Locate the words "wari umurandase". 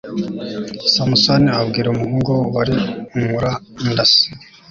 2.55-4.23